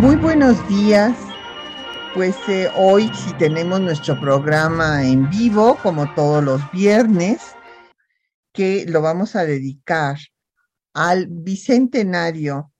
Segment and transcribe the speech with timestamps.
[0.00, 1.18] Muy buenos días.
[2.14, 7.56] Pues eh, hoy sí tenemos nuestro programa en vivo, como todos los viernes,
[8.52, 10.16] que lo vamos a dedicar
[10.94, 12.72] al bicentenario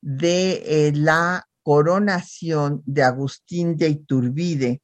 [0.00, 4.82] de eh, la coronación de Agustín de Iturbide,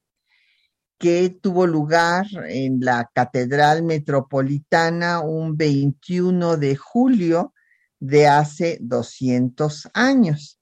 [0.99, 7.53] que tuvo lugar en la Catedral Metropolitana un 21 de julio
[7.99, 10.62] de hace 200 años.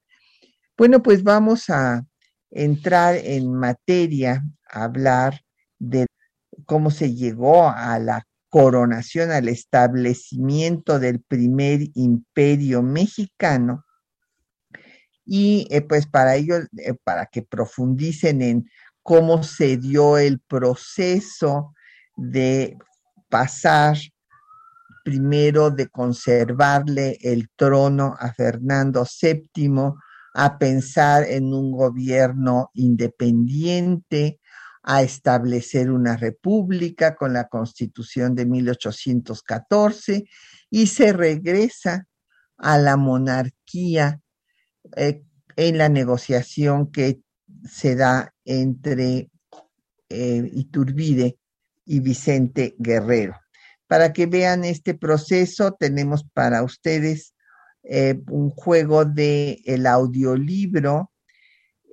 [0.81, 2.07] Bueno, pues vamos a
[2.49, 5.39] entrar en materia, a hablar
[5.77, 6.07] de
[6.65, 13.85] cómo se llegó a la coronación, al establecimiento del primer imperio mexicano.
[15.23, 18.67] Y eh, pues para ello, eh, para que profundicen en
[19.03, 21.75] cómo se dio el proceso
[22.17, 22.75] de
[23.29, 23.97] pasar
[25.05, 29.93] primero de conservarle el trono a Fernando VII,
[30.33, 34.39] a pensar en un gobierno independiente,
[34.83, 40.25] a establecer una república con la constitución de 1814
[40.69, 42.07] y se regresa
[42.57, 44.21] a la monarquía
[44.95, 45.23] eh,
[45.55, 47.21] en la negociación que
[47.69, 49.29] se da entre
[50.09, 51.37] eh, Iturbide
[51.85, 53.35] y Vicente Guerrero.
[53.87, 57.30] Para que vean este proceso, tenemos para ustedes
[57.83, 61.11] eh, un juego de el audiolibro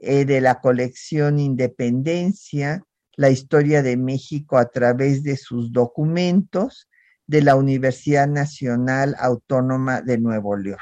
[0.00, 2.84] de la colección Independencia,
[3.16, 6.88] la historia de México a través de sus documentos
[7.26, 10.78] de la Universidad Nacional Autónoma de Nuevo León.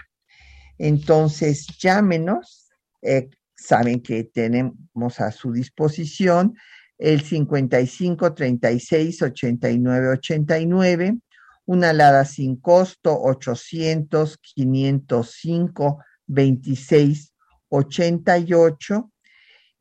[0.79, 2.69] Entonces, llámenos.
[3.03, 6.55] Eh, saben que tenemos a su disposición
[6.99, 11.19] el 55 36 89 89,
[11.67, 17.33] una alada sin costo 800 505 26
[17.69, 19.11] 88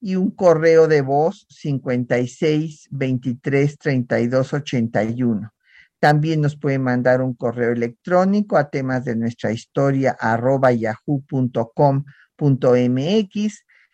[0.01, 5.51] y un correo de voz 56 23 32 81.
[5.99, 11.65] También nos puede mandar un correo electrónico a temas de nuestra historia arroba yahoo.com.mx.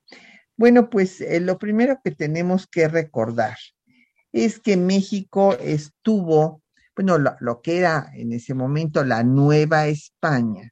[0.55, 3.57] Bueno, pues eh, lo primero que tenemos que recordar
[4.31, 6.63] es que México estuvo,
[6.95, 10.71] bueno, lo, que era en ese momento la Nueva España,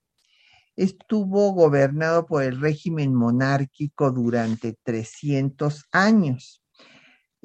[0.77, 6.62] estuvo gobernado por el régimen monárquico durante 300 años.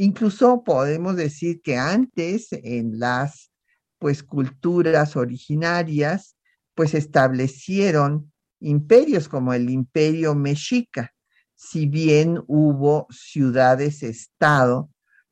[0.00, 3.50] Incluso podemos decir que antes en las
[3.98, 6.36] pues culturas originarias
[6.74, 11.12] pues establecieron imperios como el imperio mexica
[11.56, 14.88] si bien hubo ciudades-estado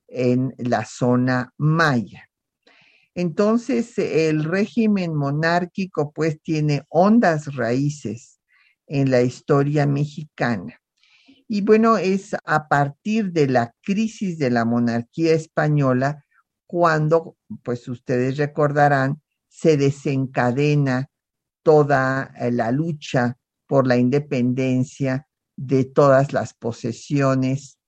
[0.09, 2.29] en la zona maya.
[3.15, 8.41] Entonces, el régimen monárquico pues tiene hondas raíces
[8.89, 10.81] en la historia mexicana.
[11.49, 16.25] Y bueno, es a partir de la crisis de la monarquía española
[16.67, 21.09] cuando, pues ustedes recordarán, se desencadena
[21.63, 25.27] toda la lucha por la independencia
[25.57, 27.79] de todas las posesiones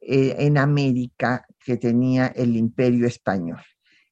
[0.00, 3.62] eh, en América que tenía el imperio español.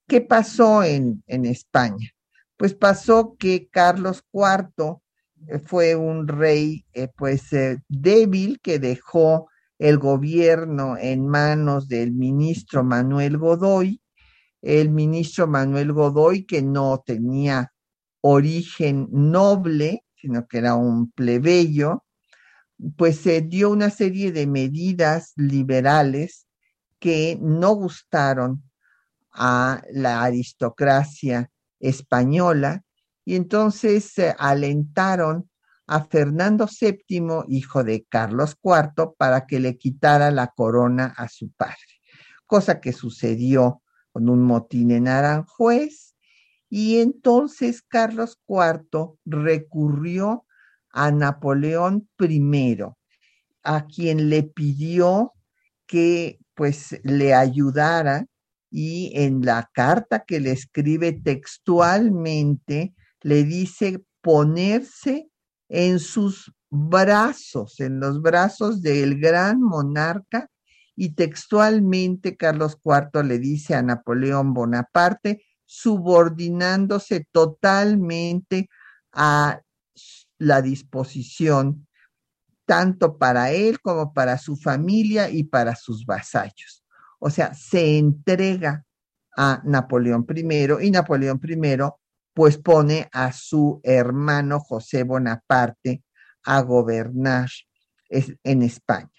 [0.07, 2.11] ¿Qué pasó en, España?
[2.57, 5.01] Pues pasó que Carlos IV eh,
[5.65, 7.51] fue un rey eh, pues
[7.89, 9.49] débil que dejó
[9.79, 14.03] el gobierno en manos del ministro Manuel Godoy,
[14.61, 17.73] el ministro Manuel Godoy que no tenía
[18.21, 22.05] origen noble, sino que era un plebeyo,
[22.97, 26.47] pues se dio una serie de medidas liberales
[26.99, 28.63] que no gustaron
[29.33, 32.85] a la aristocracia española
[33.31, 35.49] y entonces se alentaron
[35.87, 41.53] a Fernando VII, hijo de Carlos IV, para que le quitara la corona a su
[41.53, 42.01] padre,
[42.45, 43.83] cosa que sucedió
[44.13, 46.17] con un motín en Aranjuez.
[46.69, 50.45] Y entonces Carlos IV recurrió
[50.91, 52.79] a Napoleón I,
[53.63, 55.35] a quien le pidió
[55.87, 58.27] que pues le ayudara
[58.73, 65.29] y en la carta que le escribe textualmente le dice ponerse
[65.69, 70.49] en sus brazos, en los brazos del gran monarca
[70.97, 78.69] y textualmente Carlos IV le dice a Napoleón Bonaparte, subordinándose totalmente
[79.13, 79.61] a
[80.39, 81.87] la disposición
[82.67, 86.85] tanto para él como para su familia y para sus vasallos.
[87.19, 88.85] O sea, se entrega
[89.37, 91.57] a Napoleón I y Napoleón I
[92.41, 96.03] pues pone a su hermano José Bonaparte
[96.43, 97.51] a gobernar
[98.09, 99.11] en España.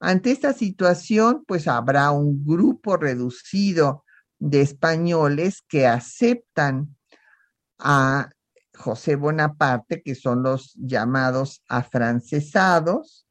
[0.00, 4.04] Ante esta situación, pues habrá un grupo reducido
[4.40, 6.96] de españoles que aceptan
[7.78, 8.30] a
[8.74, 13.28] José Bonaparte, que son los llamados afrancesados,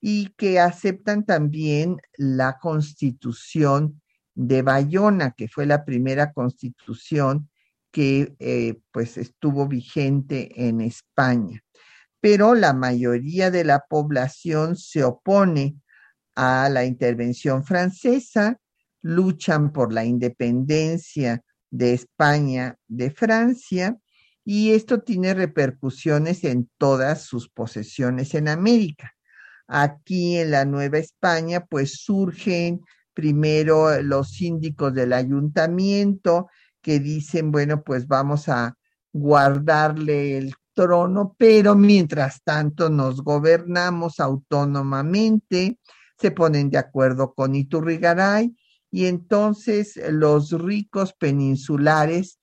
[0.00, 4.00] y que aceptan también la constitución
[4.36, 7.50] de Bayona, que fue la primera constitución
[7.90, 11.62] que eh, pues estuvo vigente en España.
[12.20, 15.76] Pero la mayoría de la población se opone
[16.34, 18.58] a la intervención francesa,
[19.02, 23.96] luchan por la independencia de España de Francia
[24.44, 29.14] y esto tiene repercusiones en todas sus posesiones en América.
[29.66, 32.80] Aquí en la Nueva España, pues surgen
[33.12, 36.48] primero los síndicos del ayuntamiento
[36.82, 38.76] que dicen, bueno, pues vamos a
[39.12, 45.78] guardarle el trono, pero mientras tanto nos gobernamos autónomamente,
[46.18, 48.54] se ponen de acuerdo con Iturrigaray
[48.90, 52.38] y entonces los ricos peninsulares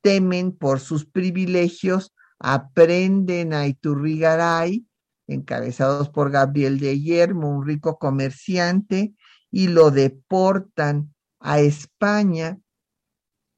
[0.00, 4.86] temen por sus privilegios, aprenden a Iturrigaray,
[5.26, 9.14] encabezados por Gabriel de Yermo, un rico comerciante,
[9.50, 12.58] y lo deportan a España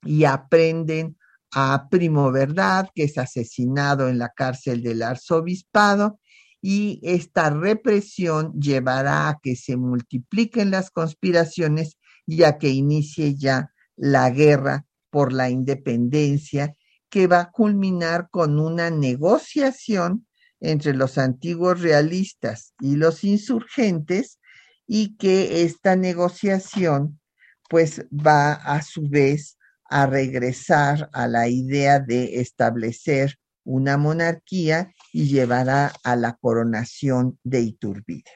[0.04, 1.16] y aprenden
[1.52, 6.20] a Primo Verdad, que es asesinado en la cárcel del arzobispado,
[6.62, 13.72] y esta represión llevará a que se multipliquen las conspiraciones y a que inicie ya
[13.96, 16.74] la guerra por la independencia
[17.08, 20.26] que va a culminar con una negociación
[20.60, 24.38] entre los antiguos realistas y los insurgentes
[24.86, 27.20] y que esta negociación
[27.68, 29.56] pues va a su vez
[29.90, 37.60] a regresar a la idea de establecer una monarquía y llevará a la coronación de
[37.60, 38.30] Iturbide.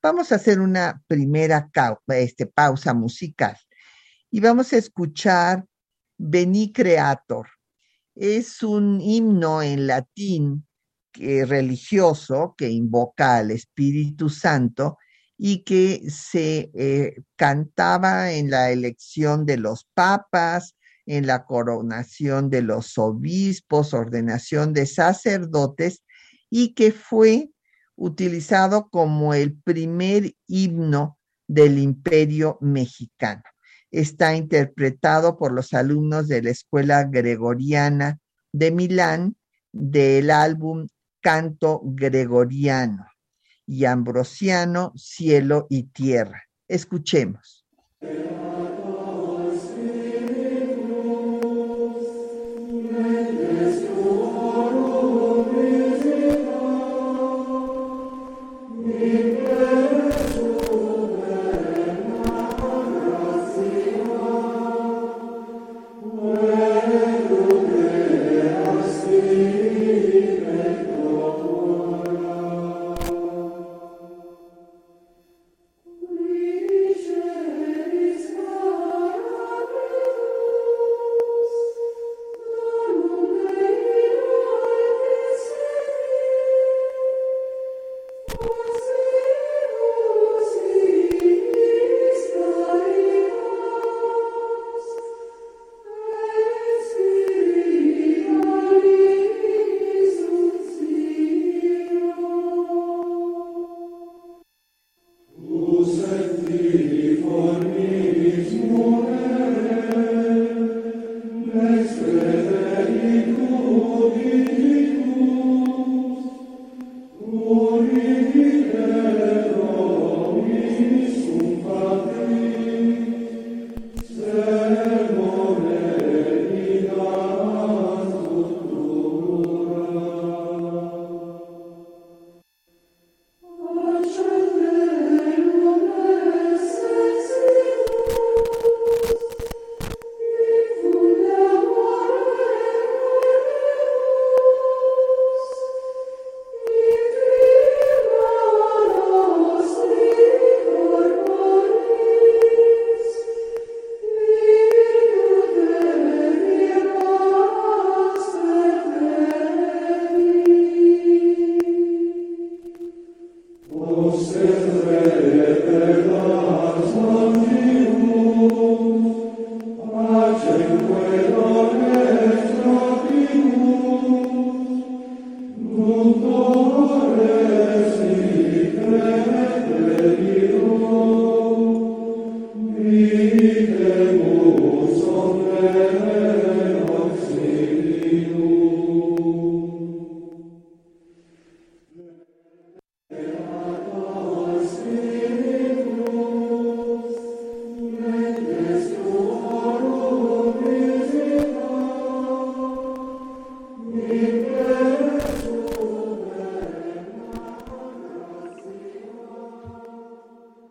[0.00, 1.68] Vamos a hacer una primera
[2.08, 3.56] este, pausa musical
[4.30, 5.66] y vamos a escuchar
[6.16, 7.48] Veni Creator.
[8.14, 10.66] Es un himno en latín
[11.18, 14.98] religioso que invoca al Espíritu Santo
[15.38, 20.75] y que se eh, cantaba en la elección de los papas,
[21.06, 26.02] en la coronación de los obispos, ordenación de sacerdotes
[26.50, 27.50] y que fue
[27.94, 33.42] utilizado como el primer himno del imperio mexicano
[33.90, 38.18] está interpretado por los alumnos de la Escuela Gregoriana
[38.52, 39.36] de Milán
[39.72, 40.86] del álbum
[41.20, 43.06] Canto Gregoriano
[43.66, 46.44] y Ambrosiano, Cielo y Tierra.
[46.68, 47.66] Escuchemos.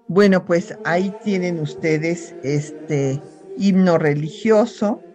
[0.08, 5.06] Bueno, pues ahí tienen ustedes este himno religioso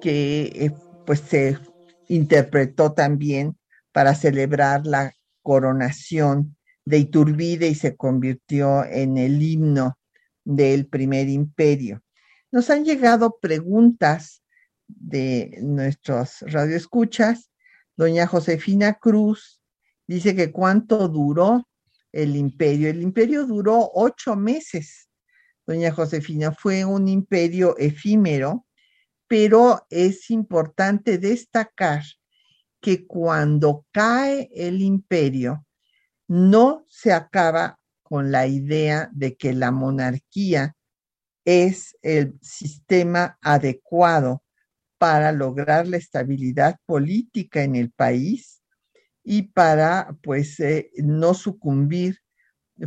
[0.00, 0.72] que eh,
[1.04, 1.58] pues se
[2.08, 3.56] interpretó también
[3.92, 9.98] para celebrar la coronación de Iturbide y se convirtió en el himno
[10.44, 12.02] del primer imperio.
[12.50, 14.42] Nos han llegado preguntas
[14.88, 17.50] de nuestros radioescuchas.
[17.96, 19.60] Doña Josefina Cruz
[20.08, 21.68] dice que cuánto duró
[22.12, 22.90] el imperio.
[22.90, 25.08] El imperio duró ocho meses.
[25.66, 28.66] Doña Josefina fue un imperio efímero,
[29.26, 32.02] pero es importante destacar
[32.80, 35.66] que cuando cae el imperio,
[36.26, 40.76] no se acaba con la idea de que la monarquía
[41.44, 44.42] es el sistema adecuado
[44.98, 48.59] para lograr la estabilidad política en el país
[49.22, 52.18] y para pues eh, no sucumbir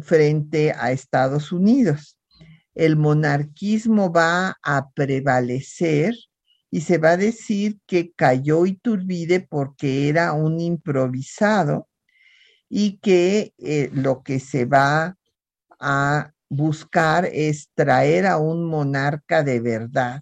[0.02, 2.18] frente a Estados Unidos.
[2.74, 6.16] El monarquismo va a prevalecer
[6.72, 11.88] y se va a decir que cayó Iturbide porque era un improvisado
[12.68, 15.16] y que eh, lo que se va
[15.80, 20.22] a buscar es traer a un monarca de verdad,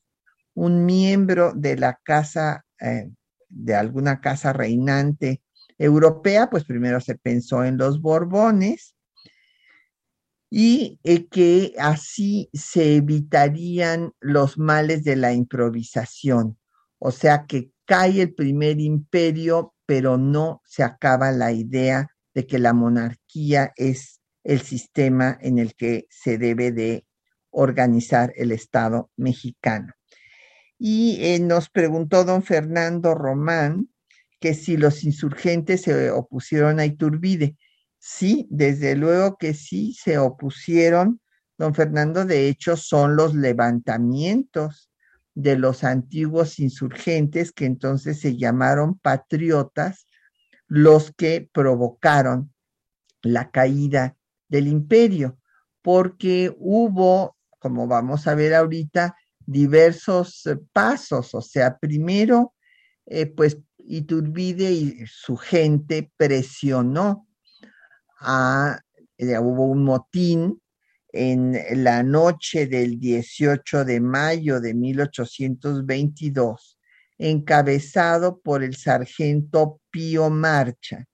[0.53, 3.09] un miembro de la casa, eh,
[3.47, 5.41] de alguna casa reinante
[5.81, 8.95] europea, pues primero se pensó en los Borbones
[10.49, 16.57] y eh, que así se evitarían los males de la improvisación.
[16.99, 22.59] O sea que cae el primer imperio, pero no se acaba la idea de que
[22.59, 27.05] la monarquía es el sistema en el que se debe de
[27.49, 29.93] organizar el Estado mexicano.
[30.77, 33.90] Y eh, nos preguntó don Fernando Román
[34.41, 37.55] que si los insurgentes se opusieron a Iturbide.
[37.99, 41.21] Sí, desde luego que sí se opusieron,
[41.59, 44.89] don Fernando, de hecho son los levantamientos
[45.35, 50.07] de los antiguos insurgentes que entonces se llamaron patriotas,
[50.67, 52.51] los que provocaron
[53.21, 54.17] la caída
[54.49, 55.37] del imperio,
[55.83, 62.55] porque hubo, como vamos a ver ahorita, diversos pasos, o sea, primero,
[63.05, 63.57] eh, pues
[63.87, 67.27] Iturbide y su gente presionó
[69.17, 70.61] eh, hubo un motín
[71.13, 76.77] en la noche del 18 de mayo de 1822,
[77.17, 81.05] encabezado por el sargento Pío Marcha,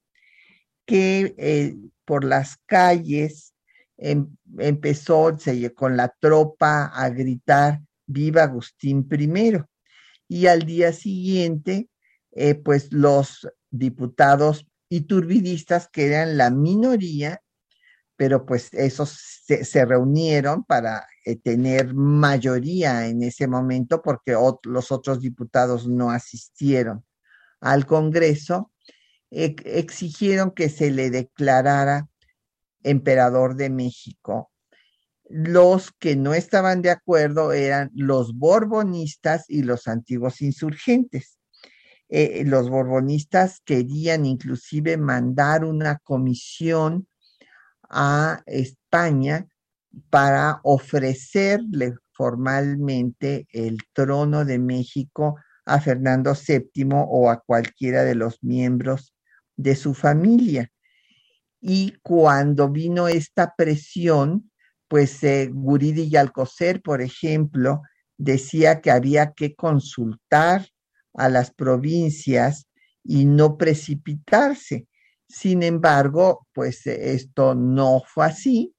[0.86, 3.54] que eh, por las calles
[3.98, 4.28] em,
[4.60, 5.36] empezó
[5.76, 9.64] con la tropa a gritar viva Agustín I.
[10.30, 11.90] Y al día siguiente,
[12.38, 17.42] eh, pues los diputados y turbidistas que eran la minoría,
[18.16, 25.20] pero pues esos se, reunieron para eh, tener mayoría en ese momento porque los otros
[25.20, 27.04] diputados no asistieron
[27.60, 28.72] al Congreso,
[29.32, 32.08] exigieron que se le declarara
[32.84, 34.52] emperador de México.
[35.28, 41.38] Los que no estaban de acuerdo eran los borbonistas y los antiguos insurgentes.
[42.10, 47.08] Eh, los borbonistas querían inclusive mandar una comisión
[47.90, 49.48] a España
[50.10, 58.42] para ofrecerle formalmente el trono de México a Fernando VII o a cualquiera de los
[58.42, 59.14] miembros
[59.58, 60.72] de su familia.
[61.60, 64.52] Y cuando vino esta presión,
[64.88, 67.82] pues eh, Guridi y Alcocer, por ejemplo,
[68.18, 70.68] decía que había que consultar
[71.18, 72.68] a las provincias
[73.04, 74.88] y no precipitarse.
[75.28, 78.74] Sin embargo, pues esto no fue así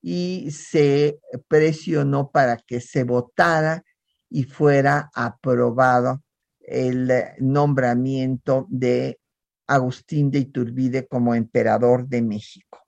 [0.00, 3.84] y se presionó para que se votara
[4.28, 6.22] y fuera aprobado
[6.58, 9.20] el nombramiento de
[9.66, 12.80] Agustín de Iturbide como emperador de México.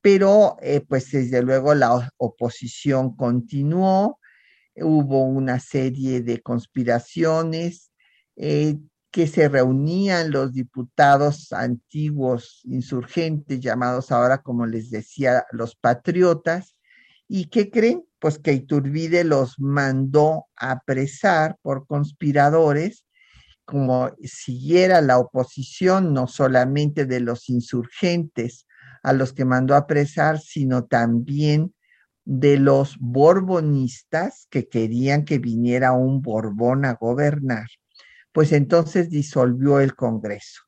[0.00, 4.20] Pero, eh, pues desde luego la oposición continuó,
[4.76, 7.90] hubo una serie de conspiraciones,
[8.36, 8.78] eh,
[9.10, 16.76] que se reunían los diputados antiguos insurgentes, llamados ahora, como les decía, los patriotas,
[17.26, 18.04] y ¿qué creen?
[18.18, 23.06] Pues que Iturbide los mandó a apresar por conspiradores,
[23.64, 28.66] como siguiera la oposición, no solamente de los insurgentes
[29.02, 31.74] a los que mandó a apresar, sino también
[32.26, 37.66] de los borbonistas que querían que viniera un Borbón a gobernar
[38.36, 40.60] pues entonces disolvió el Congreso.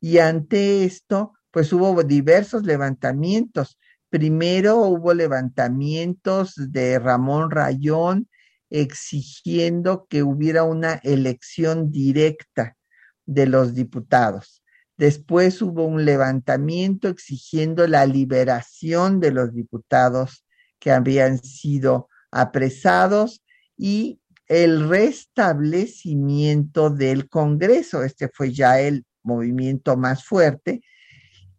[0.00, 3.78] Y ante esto, pues hubo diversos levantamientos.
[4.10, 8.28] Primero hubo levantamientos de Ramón Rayón
[8.70, 12.76] exigiendo que hubiera una elección directa
[13.24, 14.64] de los diputados.
[14.96, 20.44] Después hubo un levantamiento exigiendo la liberación de los diputados
[20.80, 23.44] que habían sido apresados
[23.76, 28.02] y el restablecimiento del Congreso.
[28.02, 30.82] Este fue ya el movimiento más fuerte.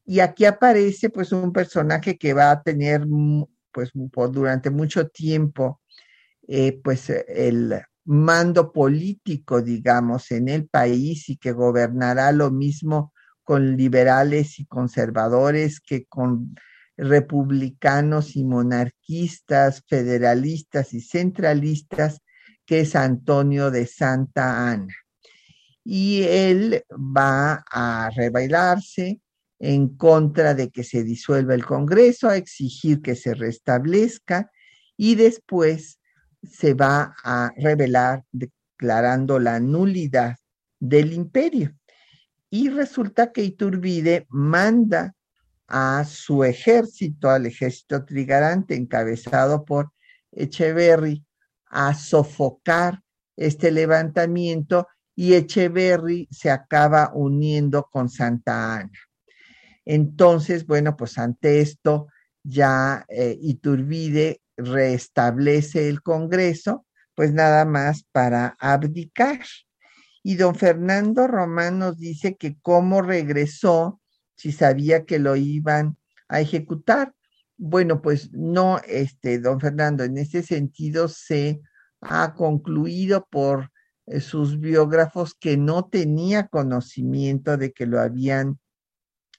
[0.06, 3.06] Y aquí aparece pues un personaje que va a tener
[3.72, 5.82] pues por, durante mucho tiempo
[6.48, 13.76] eh, pues el mando político, digamos, en el país y que gobernará lo mismo con
[13.76, 16.56] liberales y conservadores que con
[16.96, 22.22] republicanos y monarquistas, federalistas y centralistas,
[22.68, 24.94] que es Antonio de Santa Ana.
[25.84, 29.22] Y él va a rebailarse
[29.58, 34.52] en contra de que se disuelva el Congreso, a exigir que se restablezca
[34.98, 36.00] y después
[36.44, 40.36] se va a revelar declarando la nulidad
[40.80, 41.74] del imperio.
[42.50, 45.16] Y resulta que Iturbide manda
[45.68, 49.92] a su ejército, al ejército trigarante encabezado por
[50.32, 51.27] Echeverry,
[51.70, 53.02] a sofocar
[53.36, 58.92] este levantamiento y Echeverry se acaba uniendo con Santa Ana.
[59.86, 62.08] Entonces, bueno, pues ante esto
[62.44, 69.42] ya eh, Iturbide restablece el Congreso, pues nada más para abdicar.
[70.24, 74.02] Y don Fernando Román nos dice que cómo regresó
[74.36, 77.14] si sabía que lo iban a ejecutar.
[77.58, 81.60] Bueno, pues no, este, don Fernando, en ese sentido se
[82.02, 83.72] ha concluido por
[84.06, 88.60] eh, sus biógrafos que no tenía conocimiento de que lo habían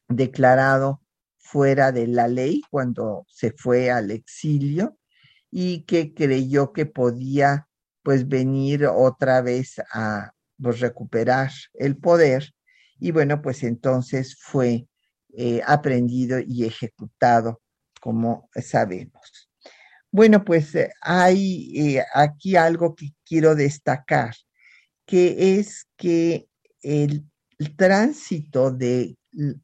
[0.09, 1.01] declarado
[1.39, 4.99] fuera de la ley cuando se fue al exilio
[5.51, 7.69] y que creyó que podía
[8.03, 12.53] pues venir otra vez a pues, recuperar el poder
[12.99, 14.89] y bueno pues entonces fue
[15.37, 17.61] eh, aprendido y ejecutado
[18.01, 19.51] como sabemos.
[20.11, 24.35] Bueno, pues eh, hay eh, aquí algo que quiero destacar,
[25.07, 26.49] que es que
[26.83, 27.25] el,
[27.59, 29.17] el tránsito de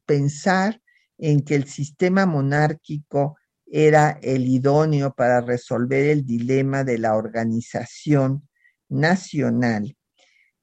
[0.05, 0.81] pensar
[1.17, 8.47] en que el sistema monárquico era el idóneo para resolver el dilema de la organización
[8.89, 9.97] nacional,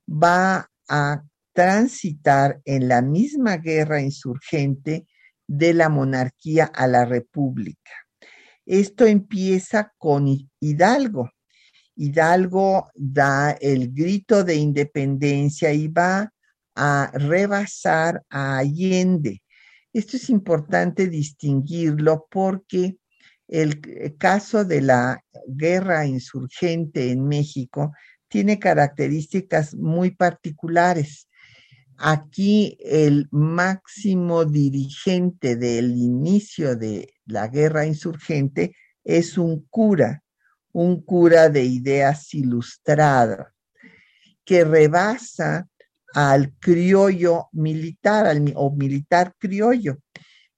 [0.09, 5.07] va a transitar en la misma guerra insurgente
[5.53, 7.93] de la monarquía a la república.
[8.65, 10.27] Esto empieza con
[10.61, 11.31] Hidalgo.
[11.95, 16.33] Hidalgo da el grito de independencia y va
[16.75, 19.43] a rebasar a Allende.
[19.93, 22.97] Esto es importante distinguirlo porque
[23.47, 27.93] el caso de la guerra insurgente en México
[28.27, 31.29] tiene características muy particulares.
[31.99, 38.75] Aquí el máximo dirigente del inicio de la guerra insurgente
[39.05, 40.23] es un cura,
[40.73, 43.49] un cura de ideas ilustradas,
[44.45, 45.69] que rebasa
[46.15, 49.99] al criollo militar al, o militar criollo,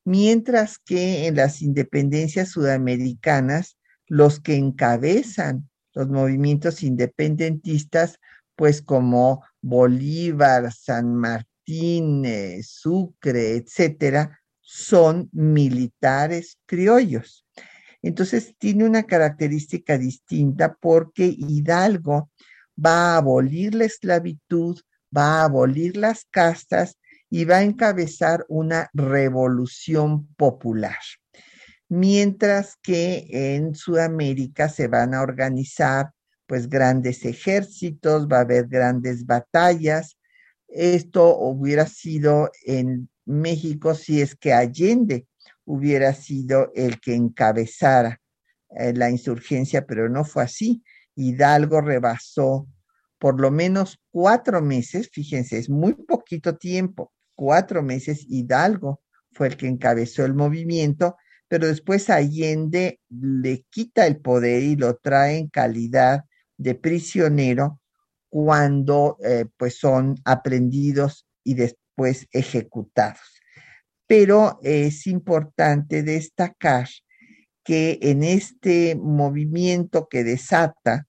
[0.04, 8.18] mientras que en las independencias sudamericanas los que encabezan los movimientos independentistas,
[8.56, 12.24] pues como Bolívar, San Martín,
[12.62, 17.46] Sucre, etcétera, son militares criollos.
[18.02, 22.30] Entonces tiene una característica distinta porque Hidalgo
[22.84, 24.78] va a abolir la esclavitud,
[25.16, 26.98] va a abolir las castas
[27.30, 30.98] y va a encabezar una revolución popular.
[31.88, 36.10] Mientras que en Sudamérica se van a organizar
[36.46, 40.18] pues grandes ejércitos, va a haber grandes batallas.
[40.68, 45.26] Esto hubiera sido en México si es que Allende
[45.64, 48.20] hubiera sido el que encabezara
[48.76, 50.82] eh, la insurgencia, pero no fue así.
[51.14, 52.66] Hidalgo rebasó
[53.18, 59.00] por lo menos cuatro meses, fíjense, es muy poquito tiempo, cuatro meses Hidalgo
[59.32, 61.16] fue el que encabezó el movimiento,
[61.48, 66.24] pero después Allende le quita el poder y lo trae en calidad
[66.56, 67.80] de prisionero
[68.28, 73.40] cuando eh, pues son aprendidos y después ejecutados.
[74.06, 76.88] Pero es importante destacar
[77.62, 81.06] que en este movimiento que desata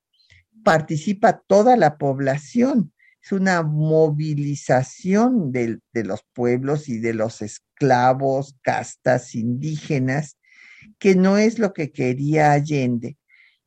[0.64, 2.94] participa toda la población.
[3.22, 10.38] Es una movilización de, de los pueblos y de los esclavos, castas indígenas,
[11.00, 13.18] que no es lo que quería Allende.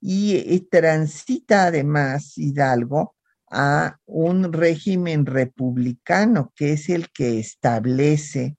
[0.00, 3.16] Y, transita además Hidalgo
[3.50, 8.56] a un régimen republicano, que es el que establece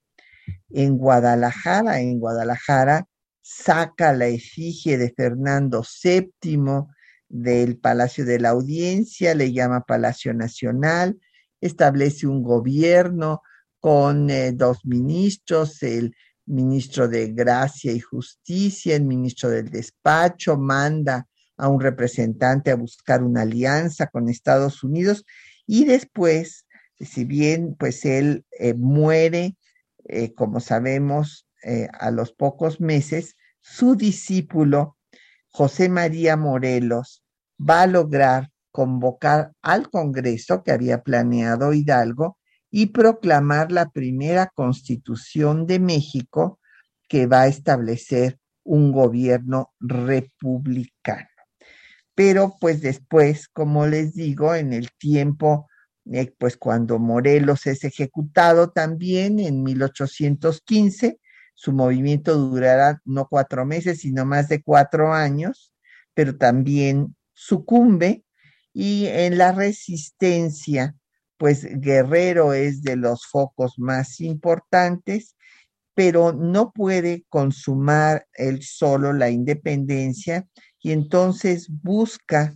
[0.69, 2.02] en Guadalajara.
[2.02, 3.08] En Guadalajara
[3.41, 6.88] saca la efigie de Fernando VII
[7.30, 11.19] del Palacio de la Audiencia, le llama Palacio Nacional,
[11.62, 13.41] establece un gobierno
[13.80, 21.28] con eh, dos ministros, el ministro de Gracia y Justicia, el ministro del Despacho, manda
[21.59, 25.25] a un representante a buscar una alianza con Estados Unidos
[25.67, 26.65] y después,
[26.99, 29.55] si bien pues él eh, muere,
[30.05, 31.45] eh, como sabemos,
[31.99, 34.95] a los pocos meses, su discípulo,
[35.49, 37.21] José María Morelos,
[37.59, 42.37] va a lograr convocar al Congreso que había planeado Hidalgo
[42.71, 46.59] y proclamar la primera constitución de México
[47.07, 51.28] que va a establecer un gobierno republicano.
[52.19, 55.69] Pero pues después, como les digo, en el tiempo,
[56.12, 61.17] eh, pues cuando Morelos es ejecutado también en 1815,
[61.53, 65.71] su movimiento durará no cuatro meses, sino más de cuatro años,
[66.13, 68.25] pero también sucumbe.
[68.73, 70.97] Y en la resistencia,
[71.38, 75.38] pues Guerrero es de los focos más importantes,
[75.93, 80.45] pero no puede consumar él solo la independencia
[80.81, 82.55] y entonces busca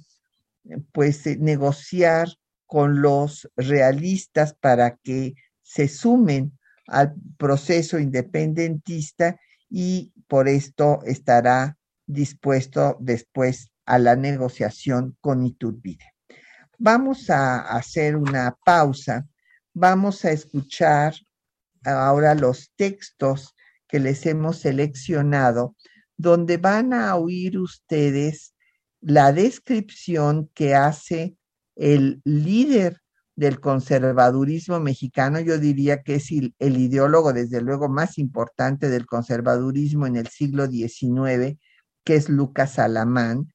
[0.91, 2.29] pues negociar
[2.65, 6.57] con los realistas para que se sumen
[6.88, 16.13] al proceso independentista y por esto estará dispuesto después a la negociación con Iturbide.
[16.77, 19.27] Vamos a hacer una pausa,
[19.73, 21.13] vamos a escuchar
[21.83, 23.55] ahora los textos
[23.88, 25.75] que les hemos seleccionado,
[26.17, 28.54] donde van a oír ustedes
[29.02, 31.36] la descripción que hace
[31.76, 33.02] el líder
[33.36, 40.06] del conservadurismo mexicano, yo diría que es el, ideólogo, desde luego, más importante del conservadurismo
[40.06, 41.58] en el siglo XIX,
[42.04, 43.52] que es Lucas Alamán,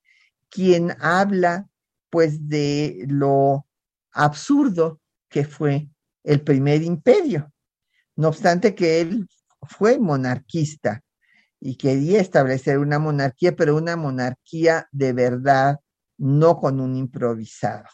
[0.50, 1.68] quien habla
[2.10, 3.66] pues de lo
[4.12, 5.88] absurdo que fue
[6.24, 7.52] el primer imperio.
[8.16, 9.28] No obstante que él
[9.62, 11.04] fue monarquista
[11.60, 15.80] y quería establecer una monarquía, pero una monarquía de verdad,
[16.16, 17.84] no con un improvisado.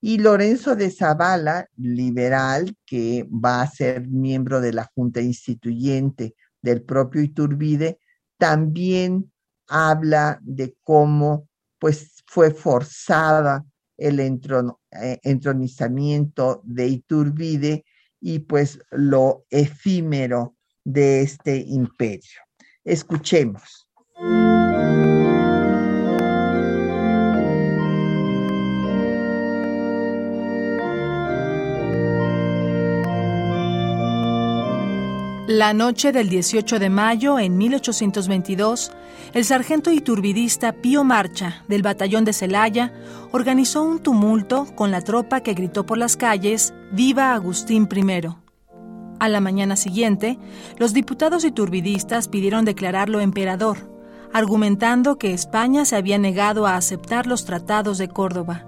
[0.00, 6.82] Y Lorenzo de Zavala, liberal, que va a ser miembro de la Junta Instituyente del
[6.82, 7.98] propio Iturbide,
[8.36, 9.32] también
[9.68, 13.64] habla de cómo pues fue forzada
[13.96, 17.84] el eh, entronizamiento de Iturbide
[18.20, 22.40] y pues lo efímero de este imperio.
[22.84, 23.86] Escuchemos.
[35.48, 38.90] La noche del 18 de mayo, en 1822,
[39.34, 42.92] el sargento iturbidista Pío Marcha, del batallón de Celaya,
[43.32, 48.41] organizó un tumulto con la tropa que gritó por las calles Viva Agustín I.
[49.22, 50.36] A la mañana siguiente,
[50.78, 53.78] los diputados iturbidistas pidieron declararlo emperador,
[54.32, 58.66] argumentando que España se había negado a aceptar los tratados de Córdoba.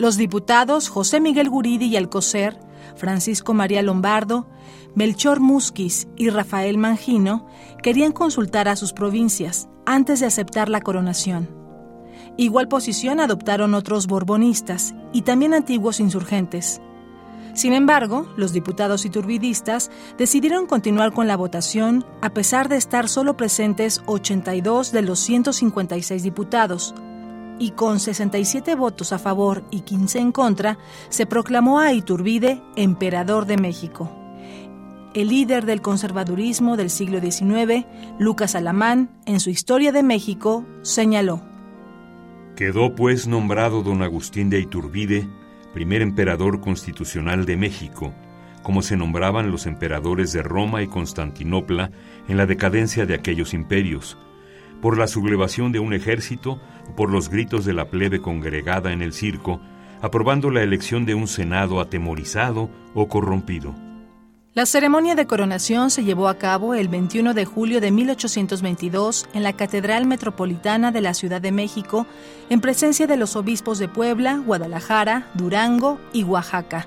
[0.00, 2.58] Los diputados José Miguel Guridi y Alcocer,
[2.96, 4.48] Francisco María Lombardo,
[4.96, 7.46] Melchor Musquiz y Rafael Mangino
[7.84, 11.48] querían consultar a sus provincias antes de aceptar la coronación.
[12.36, 16.82] Igual posición adoptaron otros borbonistas y también antiguos insurgentes.
[17.54, 23.36] Sin embargo, los diputados iturbidistas decidieron continuar con la votación a pesar de estar solo
[23.36, 26.94] presentes 82 de los 156 diputados,
[27.58, 30.78] y con 67 votos a favor y 15 en contra,
[31.10, 34.10] se proclamó a Iturbide emperador de México
[35.14, 37.86] el líder del conservadurismo del siglo XIX,
[38.18, 41.42] Lucas Alamán, en su Historia de México, señaló.
[42.56, 45.28] Quedó pues nombrado don Agustín de Iturbide,
[45.72, 48.14] primer emperador constitucional de México,
[48.62, 51.90] como se nombraban los emperadores de Roma y Constantinopla
[52.28, 54.18] en la decadencia de aquellos imperios,
[54.80, 56.60] por la sublevación de un ejército,
[56.96, 59.60] por los gritos de la plebe congregada en el circo,
[60.02, 63.74] aprobando la elección de un senado atemorizado o corrompido.
[64.60, 69.42] La ceremonia de coronación se llevó a cabo el 21 de julio de 1822 en
[69.42, 72.06] la Catedral Metropolitana de la Ciudad de México,
[72.50, 76.86] en presencia de los obispos de Puebla, Guadalajara, Durango y Oaxaca.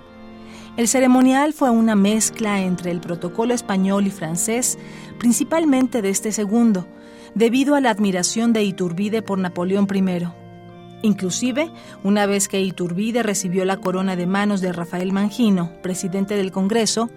[0.78, 4.78] El ceremonial fue una mezcla entre el protocolo español y francés,
[5.18, 6.88] principalmente de este segundo,
[7.34, 10.28] debido a la admiración de Iturbide por Napoleón I.
[11.02, 11.72] Inclusive,
[12.04, 17.10] una vez que Iturbide recibió la corona de manos de Rafael Mangino, presidente del Congreso,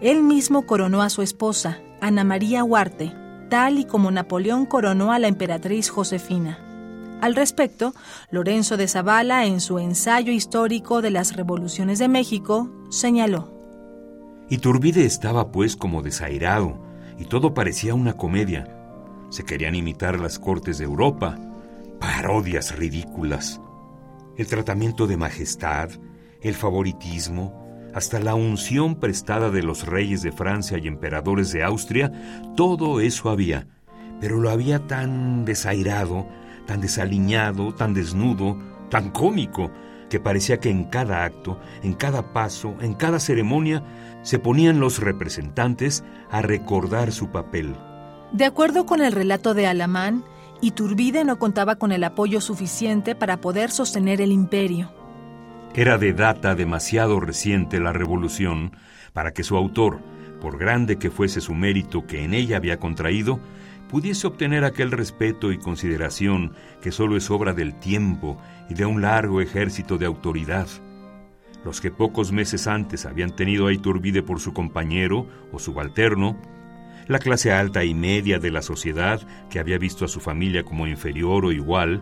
[0.00, 3.12] él mismo coronó a su esposa, Ana María Huarte,
[3.48, 6.58] tal y como Napoleón coronó a la emperatriz Josefina.
[7.20, 7.94] Al respecto,
[8.30, 13.50] Lorenzo de Zavala, en su ensayo histórico de las revoluciones de México, señaló.
[14.50, 16.76] Iturbide estaba pues como desairado,
[17.18, 18.68] y todo parecía una comedia.
[19.30, 21.38] Se querían imitar las cortes de Europa,
[21.98, 23.60] parodias ridículas.
[24.36, 25.90] El tratamiento de majestad,
[26.42, 27.63] el favoritismo,
[27.94, 32.12] hasta la unción prestada de los reyes de Francia y emperadores de Austria,
[32.56, 33.66] todo eso había,
[34.20, 36.26] pero lo había tan desairado,
[36.66, 38.58] tan desaliñado, tan desnudo,
[38.90, 39.70] tan cómico,
[40.10, 43.82] que parecía que en cada acto, en cada paso, en cada ceremonia,
[44.22, 47.74] se ponían los representantes a recordar su papel.
[48.32, 50.24] De acuerdo con el relato de Alamán,
[50.60, 54.92] Iturbide no contaba con el apoyo suficiente para poder sostener el imperio.
[55.76, 58.76] Era de data demasiado reciente la revolución
[59.12, 59.98] para que su autor,
[60.40, 63.40] por grande que fuese su mérito que en ella había contraído,
[63.88, 69.02] pudiese obtener aquel respeto y consideración que solo es obra del tiempo y de un
[69.02, 70.68] largo ejército de autoridad.
[71.64, 76.36] Los que pocos meses antes habían tenido a Iturbide por su compañero o subalterno,
[77.08, 80.86] la clase alta y media de la sociedad, que había visto a su familia como
[80.86, 82.00] inferior o igual,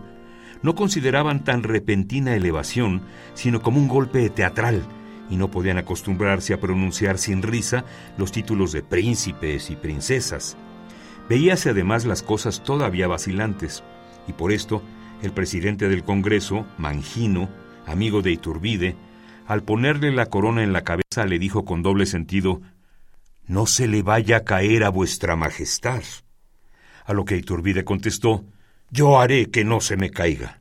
[0.62, 3.03] no consideraban tan repentina elevación,
[3.35, 4.83] sino como un golpe teatral,
[5.31, 7.85] y no podían acostumbrarse a pronunciar sin risa
[8.18, 10.57] los títulos de príncipes y princesas.
[11.29, 13.83] Veíase además las cosas todavía vacilantes,
[14.29, 14.83] y por esto
[15.22, 17.48] el presidente del Congreso, Mangino,
[17.87, 18.96] amigo de Iturbide,
[19.46, 22.61] al ponerle la corona en la cabeza le dijo con doble sentido,
[23.46, 26.03] No se le vaya a caer a vuestra majestad.
[27.05, 28.44] A lo que Iturbide contestó,
[28.92, 30.61] yo haré que no se me caiga.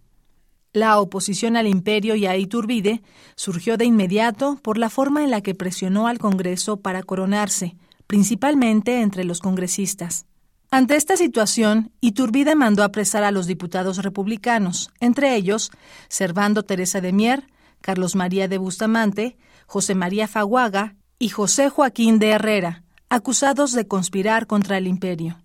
[0.73, 3.03] La oposición al imperio y a Iturbide
[3.35, 7.75] surgió de inmediato por la forma en la que presionó al Congreso para coronarse,
[8.07, 10.25] principalmente entre los congresistas.
[10.71, 15.69] Ante esta situación, Iturbide mandó apresar a los diputados republicanos, entre ellos
[16.07, 17.47] Servando Teresa de Mier,
[17.81, 24.47] Carlos María de Bustamante, José María Faguaga y José Joaquín de Herrera, acusados de conspirar
[24.47, 25.37] contra el imperio.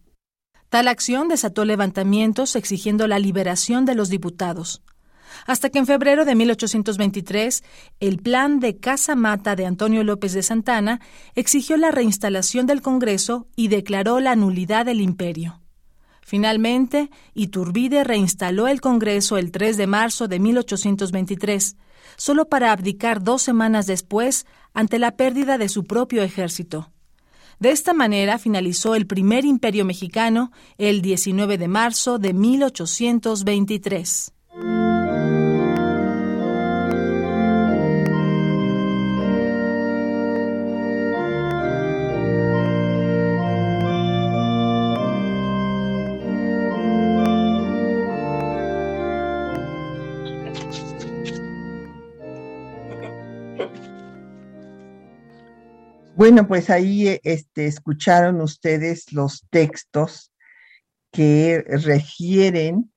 [0.77, 4.83] Tal acción desató levantamientos exigiendo la liberación de los diputados.
[5.47, 7.65] Hasta que en febrero de 1823,
[7.99, 11.01] el plan de Casa Mata de Antonio López de Santana
[11.35, 15.63] exigió la reinstalación del Congreso y declaró la nulidad del imperio.
[16.21, 21.79] Finalmente, Iturbide reinstaló el Congreso el 3 de marzo de 1823,
[22.19, 26.93] solo para abdicar dos semanas después ante la pérdida de su propio ejército.
[27.59, 34.33] De esta manera finalizó el primer imperio mexicano el 19 de marzo de 1823.
[56.17, 60.33] Bueno, pues ahí eh, este, escucharon ustedes los textos
[61.13, 62.91] que refieren,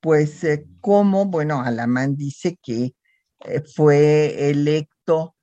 [0.00, 2.94] pues, eh, cómo, bueno, Alamán dice que
[3.44, 5.36] eh, fue electo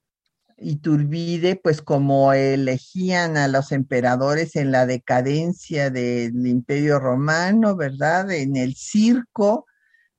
[0.58, 8.32] Iturbide, pues como elegían a los emperadores en la decadencia del Imperio Romano, ¿verdad?
[8.32, 9.68] En el circo,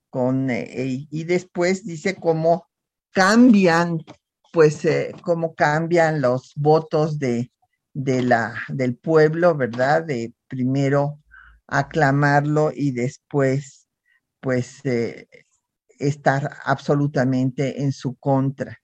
[0.09, 2.69] con, y después dice cómo
[3.11, 4.05] cambian
[4.53, 7.51] pues eh, cómo cambian los votos de,
[7.95, 10.05] de la, del pueblo, ¿verdad?
[10.05, 11.21] De primero
[11.67, 13.89] aclamarlo y después,
[14.41, 15.27] pues, eh,
[15.99, 18.79] estar absolutamente en su contra.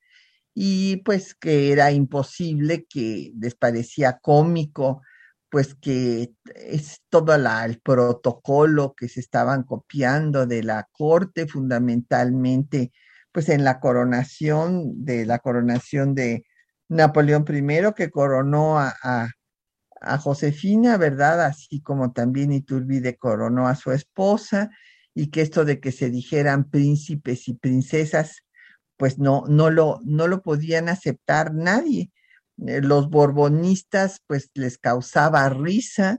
[0.54, 5.02] Y pues que era imposible, que les parecía cómico,
[5.50, 12.92] pues que es todo el protocolo que se estaban copiando de la corte, fundamentalmente
[13.38, 16.44] pues en la coronación de la coronación de
[16.88, 21.44] Napoleón I, que coronó a, a, Josefina, ¿verdad?
[21.44, 24.70] Así como también Iturbide coronó a su esposa,
[25.14, 28.38] y que esto de que se dijeran príncipes y princesas,
[28.96, 32.11] pues no, no, lo, no lo podían aceptar nadie.
[32.66, 36.18] Eh, los borbonistas, pues les causaba risa,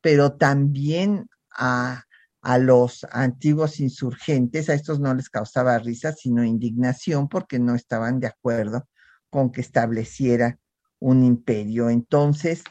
[0.00, 2.04] pero también a,
[2.42, 8.20] a los antiguos insurgentes, a estos no les causaba risa, sino indignación porque no estaban
[8.20, 8.88] de acuerdo
[9.28, 10.58] con que estableciera
[10.98, 11.90] un imperio.
[11.90, 12.64] Entonces,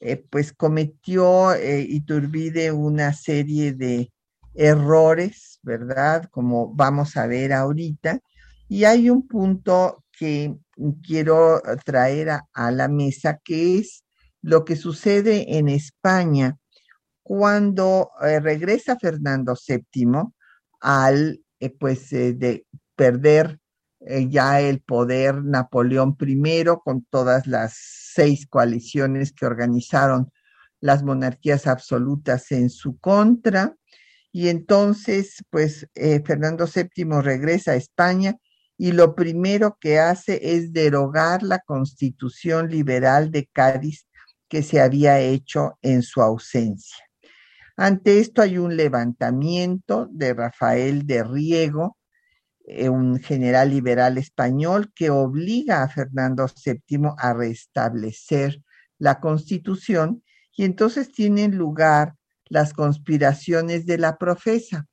[0.00, 4.12] eh, pues cometió eh, Iturbide una serie de
[4.54, 6.28] errores, ¿verdad?
[6.30, 8.20] Como vamos a ver ahorita.
[8.68, 10.56] Y hay un punto que
[11.02, 14.04] quiero traer a la mesa, que es
[14.42, 16.58] lo que sucede en España
[17.24, 20.30] cuando eh, regresa Fernando VII
[20.80, 23.58] al, eh, pues, eh, de perder
[24.28, 30.30] ya el poder Napoleón I con todas las seis coaliciones que organizaron
[30.78, 33.74] las monarquías absolutas en su contra.
[34.30, 38.36] Y entonces, pues, Fernando VII regresa a España
[38.76, 44.06] y lo primero que hace es derogar la constitución liberal de Cádiz
[44.48, 47.03] que se había hecho en su ausencia.
[47.76, 51.98] Ante esto hay un levantamiento de Rafael de Riego,
[52.66, 58.62] eh, un general liberal español, que obliga a Fernando VII a restablecer
[58.98, 60.22] la constitución
[60.56, 62.14] y entonces tienen lugar
[62.46, 64.86] las conspiraciones de la profesa.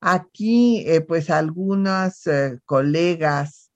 [0.00, 3.66] Aquí, eh, pues, algunos eh, colegas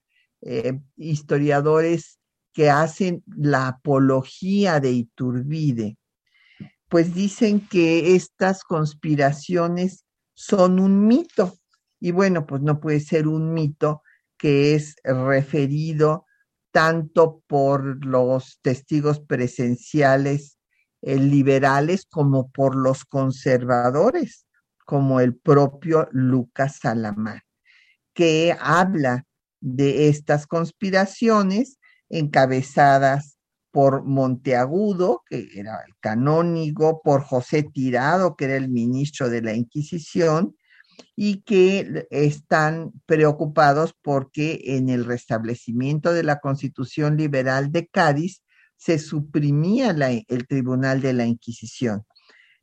[0.96, 2.18] historiadores
[2.52, 5.96] que hacen la apología de Iturbide
[6.92, 11.56] pues dicen que estas conspiraciones son un mito.
[11.98, 14.02] Y bueno, pues no puede ser un mito
[14.36, 16.26] que es referido
[16.70, 20.58] tanto por los testigos presenciales
[21.00, 24.46] eh, liberales como por los conservadores,
[24.84, 27.40] como el propio Lucas Salamán,
[28.12, 29.24] que habla
[29.62, 31.78] de estas conspiraciones
[32.10, 33.31] encabezadas
[33.72, 39.54] por Monteagudo, que era el canónigo, por José Tirado, que era el ministro de la
[39.54, 40.54] Inquisición,
[41.16, 48.42] y que están preocupados porque en el restablecimiento de la Constitución Liberal de Cádiz
[48.76, 49.90] se suprimía
[50.28, 52.04] el Tribunal de la Inquisición.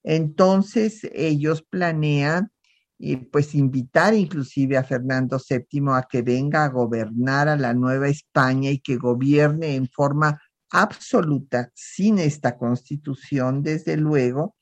[0.03, 2.51] Entonces ellos planean
[2.97, 8.09] y pues invitar inclusive a Fernando VII a que venga a gobernar a la Nueva
[8.09, 14.55] España y que gobierne en forma absoluta sin esta constitución, desde luego,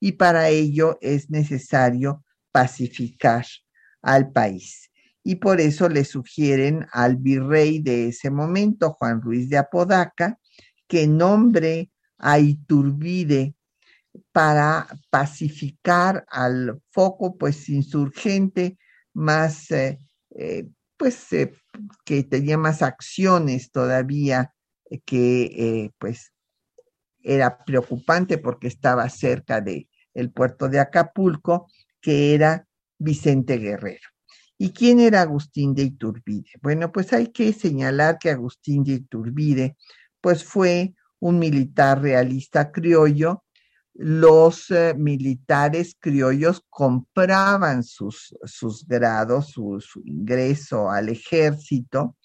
[0.00, 3.46] y para ello es necesario pacificar
[4.02, 4.90] al país.
[5.22, 10.38] Y por eso le sugieren al virrey de ese momento, Juan Ruiz de Apodaca,
[10.86, 13.54] que nombre a Iturbide
[14.32, 18.78] para pacificar al foco pues insurgente
[19.12, 19.98] más eh,
[20.36, 21.52] eh, pues eh,
[22.04, 24.53] que tenía más acciones todavía
[25.00, 26.32] que eh, pues
[27.22, 31.66] era preocupante porque estaba cerca de el puerto de Acapulco,
[32.00, 32.66] que era
[32.98, 34.08] Vicente Guerrero.
[34.56, 36.50] ¿Y quién era Agustín de Iturbide?
[36.62, 39.76] Bueno, pues hay que señalar que Agustín de Iturbide
[40.20, 43.44] pues fue un militar realista criollo.
[43.94, 52.16] Los eh, militares criollos compraban sus, sus grados, su ingreso al ejército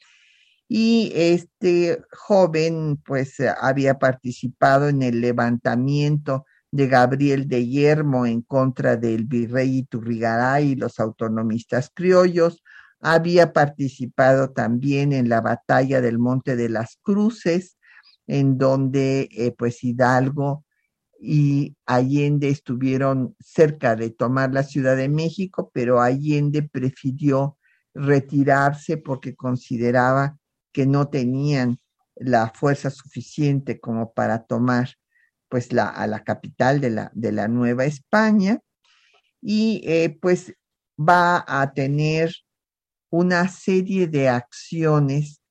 [0.72, 8.44] y este joven pues eh, había participado en el levantamiento de Gabriel de Yermo en
[8.44, 12.64] contra del virrey Iturrigaray y los autonomistas criollos,
[13.02, 17.78] había participado también en la batalla del Monte de las Cruces,
[18.28, 20.66] en donde eh, pues Hidalgo
[21.20, 27.58] y Allende estuvieron cerca de tomar la Ciudad de México, pero Allende prefirió
[27.96, 30.39] retirarse porque consideraba
[30.72, 31.80] que no tenían
[32.16, 34.96] la fuerza suficiente como para tomar
[35.48, 38.60] pues la, a la capital de la, de la Nueva España
[39.42, 40.54] y eh, pues
[41.00, 42.32] va a tener
[43.10, 45.42] una serie de acciones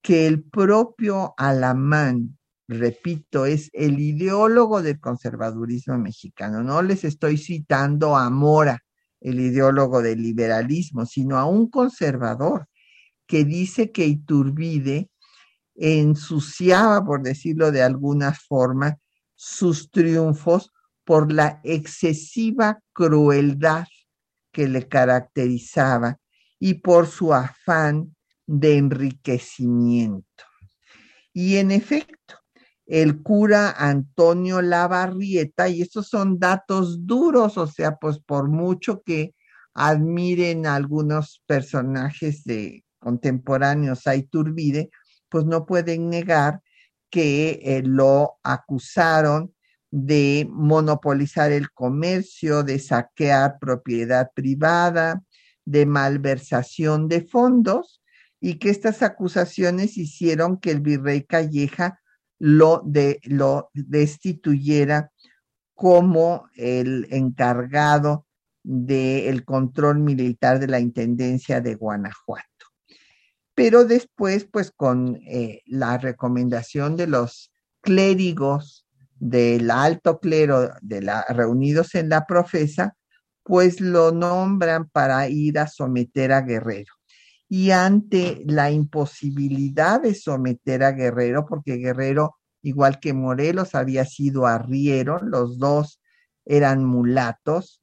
[0.00, 6.62] que el propio Alamán, repito, es el ideólogo del conservadurismo mexicano.
[6.62, 8.78] No les estoy citando a Mora,
[9.20, 12.66] el ideólogo del liberalismo, sino a un conservador
[13.26, 15.10] que dice que Iturbide
[15.74, 18.98] ensuciaba, por decirlo de alguna forma,
[19.34, 20.70] sus triunfos
[21.04, 23.86] por la excesiva crueldad
[24.52, 26.18] que le caracterizaba
[26.58, 28.14] y por su afán
[28.46, 30.44] de enriquecimiento.
[31.32, 32.36] Y en efecto,
[32.86, 39.34] el cura Antonio Lavarrieta, y estos son datos duros, o sea, pues por mucho que
[39.74, 44.90] admiren algunos personajes de contemporáneos a Iturbide,
[45.28, 46.62] pues no pueden negar
[47.10, 49.52] que eh, lo acusaron
[49.90, 55.22] de monopolizar el comercio, de saquear propiedad privada,
[55.66, 58.02] de malversación de fondos,
[58.40, 62.00] y que estas acusaciones hicieron que el virrey Calleja
[62.38, 65.12] lo, de, lo destituyera
[65.74, 68.26] como el encargado
[68.62, 72.51] del control militar de la Intendencia de Guanajuato.
[73.54, 78.86] Pero después, pues con eh, la recomendación de los clérigos
[79.18, 82.96] del alto clero de la, reunidos en la profesa,
[83.42, 86.94] pues lo nombran para ir a someter a Guerrero.
[87.48, 94.46] Y ante la imposibilidad de someter a Guerrero, porque Guerrero, igual que Morelos, había sido
[94.46, 96.00] arriero, los dos
[96.46, 97.81] eran mulatos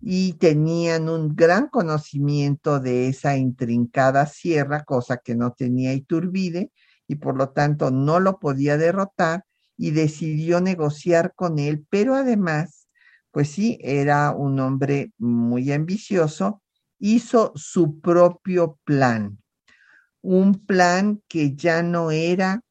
[0.00, 6.70] y tenían un gran conocimiento de esa intrincada sierra, cosa que no tenía Iturbide,
[7.06, 9.44] y por lo tanto no lo podía derrotar
[9.76, 12.88] y decidió negociar con él, pero además,
[13.30, 16.62] pues sí, era un hombre muy ambicioso
[16.98, 19.38] hizo su propio plan,
[20.20, 22.62] un plan que ya no era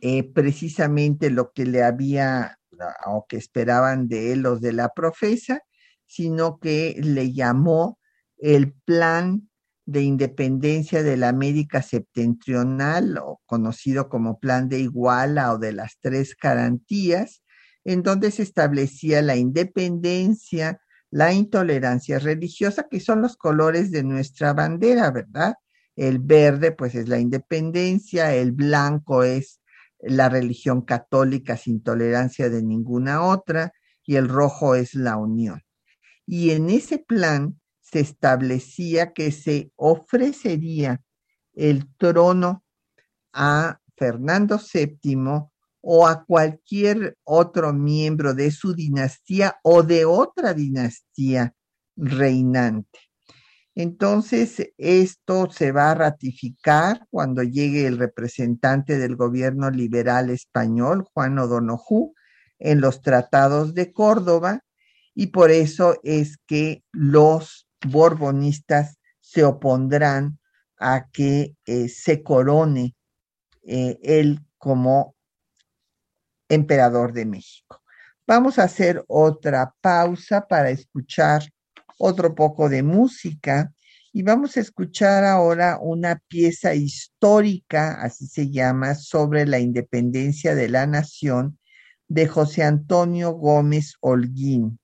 [0.00, 2.58] eh, precisamente lo que le había
[3.06, 5.62] o que esperaban de él los de la profesa,
[6.10, 8.00] sino que le llamó
[8.36, 9.48] el plan
[9.86, 15.98] de independencia de la América septentrional, o conocido como Plan de Iguala o de las
[16.00, 17.44] Tres Garantías,
[17.84, 20.80] en donde se establecía la independencia,
[21.12, 25.54] la intolerancia religiosa, que son los colores de nuestra bandera, ¿verdad?
[25.94, 29.60] El verde, pues es la independencia, el blanco es
[30.00, 33.72] la religión católica sin tolerancia de ninguna otra,
[34.04, 35.62] y el rojo es la unión.
[36.32, 41.02] Y en ese plan se establecía que se ofrecería
[41.54, 42.64] el trono
[43.32, 45.48] a Fernando VII
[45.80, 51.52] o a cualquier otro miembro de su dinastía o de otra dinastía
[51.96, 53.00] reinante.
[53.74, 61.40] Entonces, esto se va a ratificar cuando llegue el representante del gobierno liberal español, Juan
[61.40, 62.12] O'Donoghue,
[62.60, 64.62] en los tratados de Córdoba,
[65.14, 70.38] y por eso es que los borbonistas se opondrán
[70.78, 72.94] a que eh, se corone
[73.62, 75.14] eh, él como
[76.48, 77.82] emperador de México.
[78.26, 81.42] Vamos a hacer otra pausa para escuchar
[81.98, 83.72] otro poco de música
[84.12, 90.68] y vamos a escuchar ahora una pieza histórica, así se llama, sobre la independencia de
[90.68, 91.58] la nación
[92.08, 94.79] de José Antonio Gómez Holguín.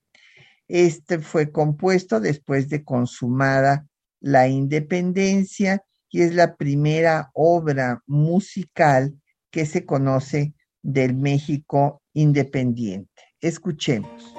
[0.68, 3.86] Este fue compuesto después de consumada
[4.20, 9.14] la independencia y es la primera obra musical
[9.50, 13.22] que se conoce del México independiente.
[13.40, 14.34] Escuchemos.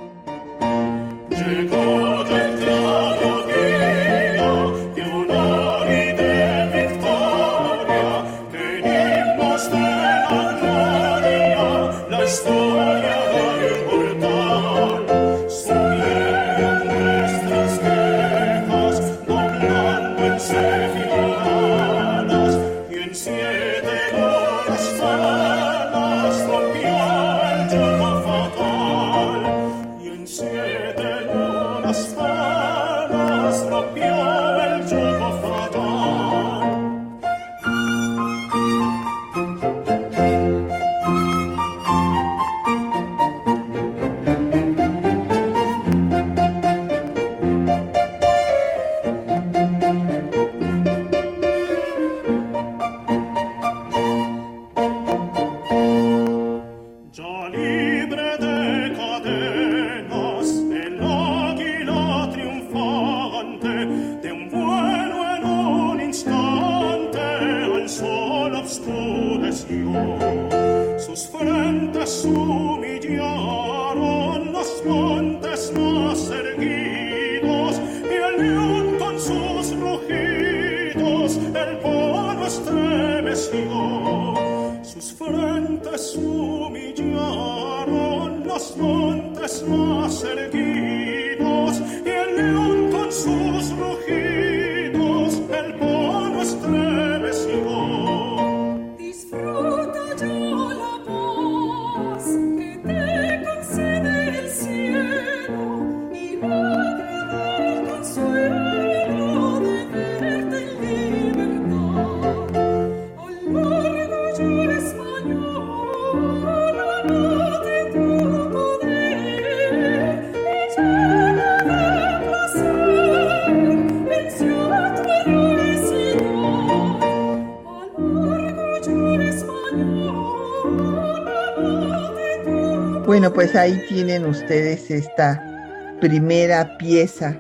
[133.97, 137.35] Tienen ustedes esta primera pieza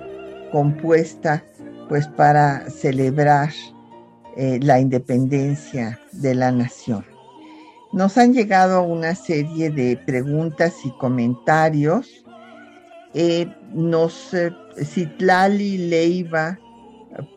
[0.51, 1.43] compuesta
[1.87, 3.51] pues para celebrar
[4.35, 7.05] eh, la independencia de la nación.
[7.93, 12.25] Nos han llegado una serie de preguntas y comentarios.
[13.13, 14.49] Eh, nos eh,
[14.83, 16.57] Citlali Leiva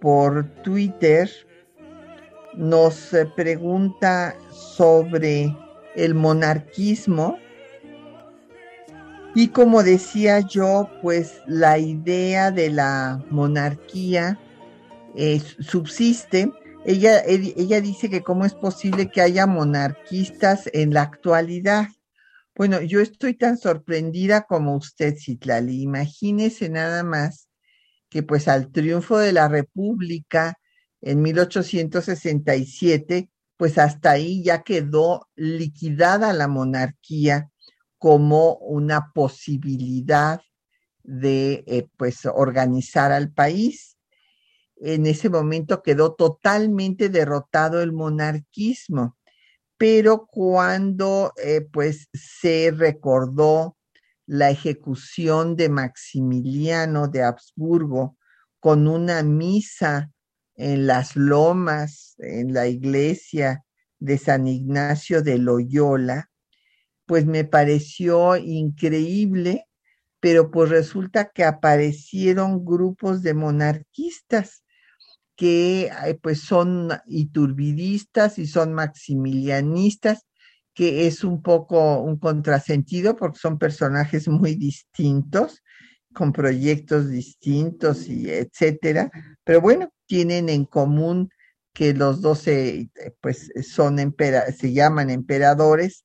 [0.01, 1.29] por Twitter
[2.55, 5.55] nos pregunta sobre
[5.95, 7.37] el monarquismo
[9.35, 14.39] y como decía yo, pues la idea de la monarquía
[15.61, 16.53] subsiste
[16.85, 21.89] ella, ella dice que cómo es posible que haya monarquistas en la actualidad.
[22.55, 25.83] Bueno, yo estoy tan sorprendida como usted, Citlali.
[25.83, 27.49] Imagínese nada más
[28.09, 30.59] que pues al triunfo de la República
[31.03, 37.50] en 1867, pues hasta ahí ya quedó liquidada la monarquía
[38.01, 40.41] como una posibilidad
[41.03, 43.99] de eh, pues organizar al país.
[44.77, 49.19] En ese momento quedó totalmente derrotado el monarquismo,
[49.77, 53.77] pero cuando eh, pues se recordó
[54.25, 58.17] la ejecución de Maximiliano de Habsburgo
[58.61, 60.11] con una misa
[60.55, 63.63] en las lomas, en la iglesia
[63.99, 66.30] de San Ignacio de Loyola,
[67.11, 69.67] pues me pareció increíble,
[70.21, 74.63] pero pues resulta que aparecieron grupos de monarquistas
[75.35, 75.91] que
[76.23, 80.25] pues son iturbidistas y son maximilianistas,
[80.73, 85.65] que es un poco un contrasentido porque son personajes muy distintos,
[86.15, 89.11] con proyectos distintos y etcétera,
[89.43, 91.29] pero bueno, tienen en común
[91.73, 92.45] que los dos
[93.21, 93.51] pues
[94.57, 96.05] se llaman emperadores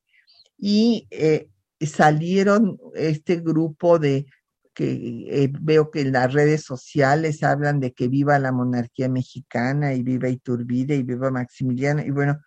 [0.58, 1.50] y eh,
[1.80, 4.26] salieron este grupo de
[4.74, 9.94] que eh, veo que en las redes sociales hablan de que viva la monarquía mexicana
[9.94, 12.38] y viva Iturbide y viva Maximiliano y bueno,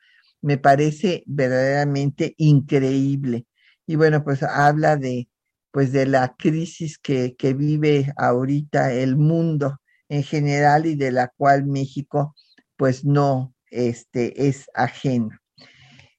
[0.41, 3.45] me parece verdaderamente increíble.
[3.87, 5.27] Y bueno, pues habla de
[5.71, 9.79] pues de la crisis que, que vive ahorita el mundo
[10.09, 12.35] en general y de la cual México
[12.75, 15.38] pues no este, es ajeno.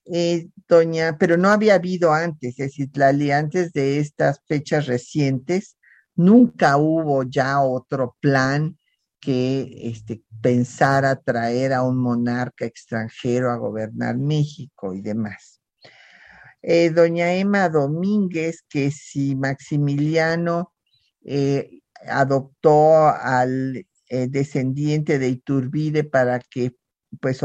[0.06, 2.90] Eh, doña, pero no había habido antes, es decir,
[3.32, 5.76] antes de estas fechas recientes,
[6.20, 8.76] Nunca hubo ya otro plan
[9.20, 15.62] que este, pensara traer a un monarca extranjero a gobernar México y demás.
[16.60, 20.74] Eh, doña Emma Domínguez, que si Maximiliano
[21.24, 26.76] eh, adoptó al descendiente de Iturbide para que
[27.18, 27.40] pues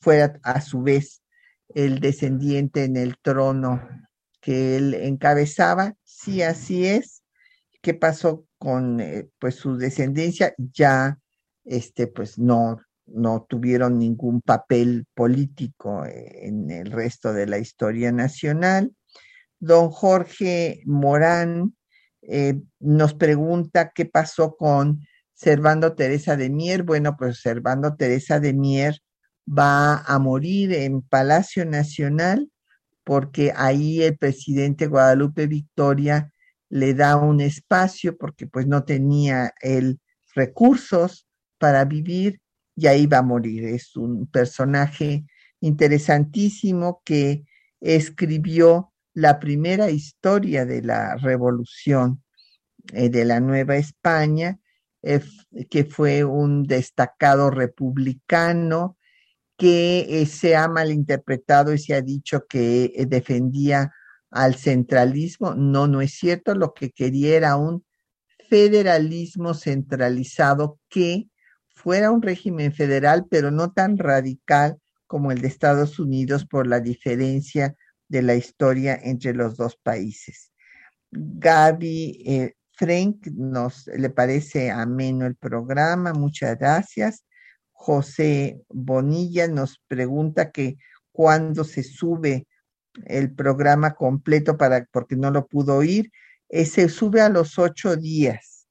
[0.00, 1.19] fuera a su vez
[1.74, 3.86] el descendiente en el trono
[4.40, 7.22] que él encabezaba, sí así es,
[7.82, 11.18] qué pasó con eh, pues su descendencia, ya
[11.64, 12.78] este pues no
[13.12, 18.94] no tuvieron ningún papel político eh, en el resto de la historia nacional.
[19.58, 21.76] Don Jorge Morán
[22.22, 25.00] eh, nos pregunta qué pasó con
[25.34, 26.82] Servando Teresa de Mier.
[26.82, 29.00] Bueno, pues Servando Teresa de Mier
[29.50, 32.50] va a morir en Palacio Nacional
[33.04, 36.32] porque ahí el presidente Guadalupe Victoria
[36.68, 39.98] le da un espacio porque pues no tenía el
[40.34, 41.26] recursos
[41.58, 42.40] para vivir
[42.76, 43.64] y ahí va a morir.
[43.64, 45.24] Es un personaje
[45.60, 47.44] interesantísimo que
[47.80, 52.22] escribió la primera historia de la revolución
[52.92, 54.60] eh, de la Nueva España,
[55.02, 55.20] eh,
[55.68, 58.96] que fue un destacado republicano
[59.60, 63.92] que eh, se ha malinterpretado y se ha dicho que defendía
[64.30, 65.54] al centralismo.
[65.54, 66.54] No, no es cierto.
[66.54, 67.84] Lo que quería era un
[68.48, 71.28] federalismo centralizado que
[71.74, 76.80] fuera un régimen federal, pero no tan radical como el de Estados Unidos por la
[76.80, 77.76] diferencia
[78.08, 80.52] de la historia entre los dos países.
[81.10, 87.24] Gaby eh, Frank nos le parece ameno el programa, muchas gracias.
[87.82, 90.76] José Bonilla nos pregunta que
[91.12, 92.46] cuándo se sube
[93.06, 96.12] el programa completo para, porque no lo pudo oír.
[96.50, 98.68] Eh, se sube a los ocho días,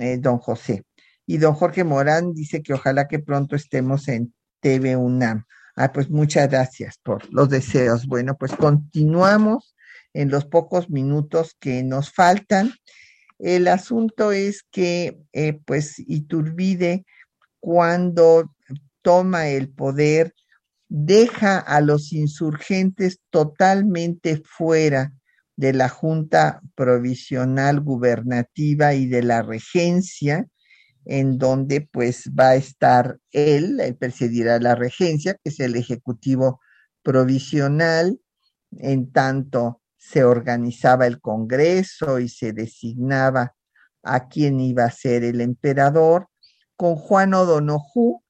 [0.00, 0.84] eh, don José.
[1.26, 5.44] Y don Jorge Morán dice que ojalá que pronto estemos en TV UNAM.
[5.76, 8.06] Ah, pues muchas gracias por los deseos.
[8.06, 9.76] Bueno, pues continuamos
[10.14, 12.72] en los pocos minutos que nos faltan.
[13.38, 17.04] El asunto es que, eh, pues, Iturbide,
[17.60, 18.54] cuando
[19.02, 20.34] toma el poder,
[20.88, 25.12] deja a los insurgentes totalmente fuera
[25.56, 30.46] de la Junta Provisional Gubernativa y de la Regencia,
[31.04, 36.60] en donde pues va a estar él, él presidirá la regencia, que es el Ejecutivo
[37.02, 38.20] Provisional,
[38.72, 43.54] en tanto se organizaba el Congreso y se designaba
[44.02, 46.28] a quién iba a ser el emperador,
[46.80, 48.22] con Juan O'Donoghue,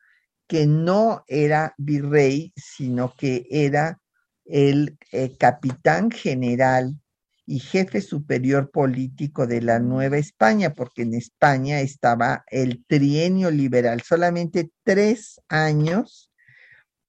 [0.48, 4.00] que no era virrey, sino que era
[4.44, 7.00] el eh, capitán general
[7.46, 14.02] y jefe superior político de la Nueva España, porque en España estaba el trienio liberal.
[14.02, 16.32] Solamente tres años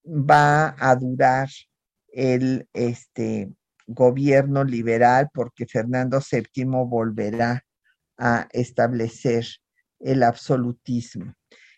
[0.06, 1.50] va a durar
[2.10, 3.52] el este,
[3.88, 7.66] gobierno liberal, porque Fernando VII volverá
[8.20, 9.48] a establecer
[10.04, 11.34] el absolutismo.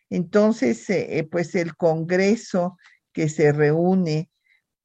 [0.10, 2.78] Entonces, eh, eh, pues el Congreso
[3.12, 4.30] que se reúne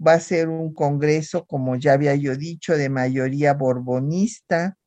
[0.04, 4.78] va a ser un Congreso, como ya había yo dicho, de mayoría borbonista,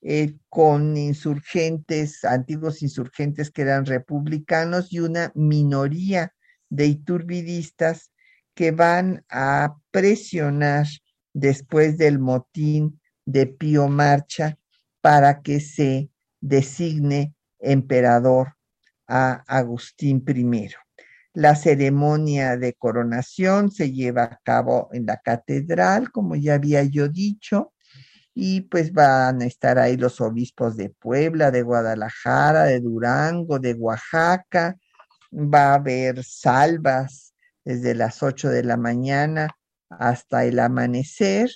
[0.00, 6.32] eh, con insurgentes, antiguos insurgentes que eran republicanos y una minoría
[6.70, 8.12] de iturbidistas
[8.54, 10.86] que van a presionar
[11.32, 14.58] después del motín de Pío Marcha
[15.00, 18.54] para que se designe emperador
[19.06, 20.70] a Agustín I.
[21.34, 27.08] La ceremonia de coronación se lleva a cabo en la catedral, como ya había yo
[27.08, 27.72] dicho,
[28.34, 33.74] y pues van a estar ahí los obispos de Puebla, de Guadalajara, de Durango, de
[33.74, 34.76] Oaxaca.
[35.32, 37.34] Va a haber salvas
[37.64, 39.56] desde las 8 de la mañana
[39.88, 41.50] hasta el amanecer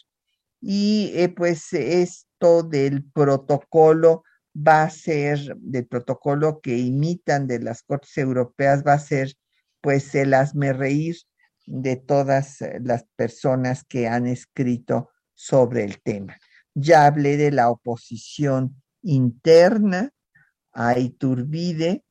[0.61, 4.25] y eh, pues esto del protocolo
[4.57, 9.35] va a ser, del protocolo que imitan de las cortes europeas, va a ser
[9.81, 11.17] pues el hazme reír
[11.67, 16.37] de todas las personas que han escrito sobre el tema.
[16.75, 20.11] Ya hablé de la oposición interna
[20.73, 22.05] a Iturbide,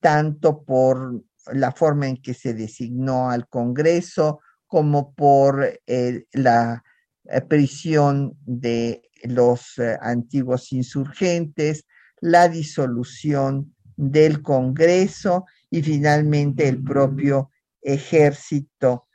[0.00, 6.89] tanto por la forma en que se designó al Congreso como por eh, la eh,
[7.48, 11.86] prisión de los eh, antiguos insurgentes,
[12.20, 17.50] la disolución del Congreso y finalmente el propio
[17.82, 19.06] ejército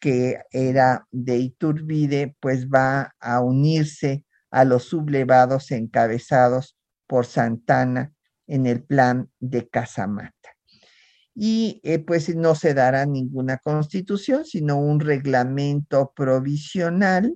[0.00, 6.76] que era de Iturbide, pues va a unirse a los sublevados encabezados
[7.06, 8.12] por Santana
[8.46, 10.37] en el plan de Casamata
[11.40, 17.32] y eh, pues no se dará ninguna constitución, sino un reglamento provisional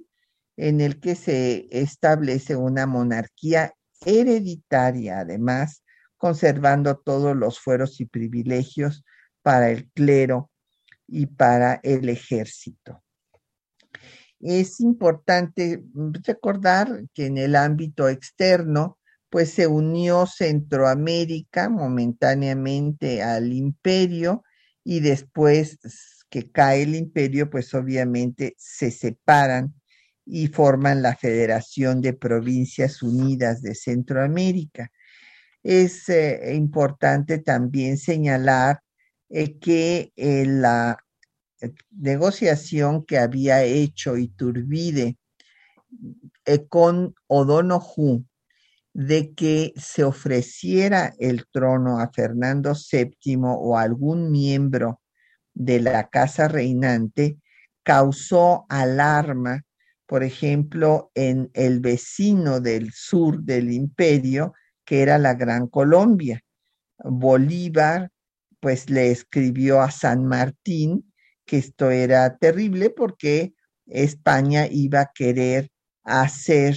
[0.57, 3.75] en el que se establece una monarquía
[4.05, 5.85] hereditaria, además,
[6.17, 9.05] conservando todos los fueros y privilegios
[9.41, 10.51] para el clero
[11.07, 13.05] y para el ejército.
[14.41, 15.85] Es importante
[16.27, 18.99] recordar que en el ámbito externo,
[19.33, 24.45] pues se unió Centroamérica momentáneamente al imperio
[24.85, 25.79] y después
[26.29, 29.73] que cae el imperio, pues obviamente se separan
[30.27, 34.93] y forman la Federación de Provincias Unidas de Centroamérica.
[35.63, 38.81] Es eh, importante también señalar
[39.31, 40.99] eh, que eh, la
[41.91, 45.17] negociación que había hecho Iturbide
[46.69, 48.27] con O'Donoghue
[48.95, 55.01] de que se ofreciera el trono a Fernando VII o algún miembro
[55.55, 57.39] de la casa reinante
[57.83, 59.63] causó alarma,
[60.07, 64.53] por ejemplo, en el vecino del sur del imperio,
[64.85, 66.43] que era la Gran Colombia.
[66.99, 68.11] Bolívar,
[68.61, 71.13] pues le escribió a San Martín
[71.45, 73.55] que esto era terrible porque
[73.87, 75.71] España iba a querer
[76.05, 76.77] hacer